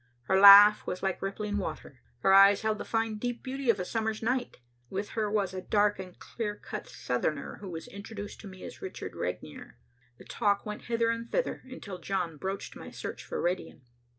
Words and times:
Her 0.23 0.39
laugh 0.39 0.87
was 0.87 1.03
like 1.03 1.21
rippling 1.21 1.57
water. 1.59 1.99
Her 2.21 2.33
eyes 2.33 2.63
held 2.63 2.79
the 2.79 2.85
fine 2.85 3.19
deep 3.19 3.43
beauty 3.43 3.69
of 3.69 3.79
a 3.79 3.85
summer's 3.85 4.23
night. 4.23 4.57
With 4.89 5.09
her 5.09 5.29
was 5.29 5.53
a 5.53 5.61
dark 5.61 5.99
and 5.99 6.17
clear 6.17 6.55
cut 6.55 6.87
Southerner 6.89 7.57
who 7.57 7.69
was 7.69 7.87
introduced 7.87 8.41
to 8.41 8.47
me 8.47 8.63
as 8.63 8.81
Richard 8.81 9.13
Regnier. 9.15 9.77
The 10.17 10.25
talk 10.25 10.65
went 10.65 10.85
hither 10.85 11.11
and 11.11 11.31
thither 11.31 11.61
until 11.65 11.99
John 11.99 12.37
broached 12.37 12.75
my 12.75 12.89
search 12.89 13.23
for 13.23 13.39
radium. 13.39 13.81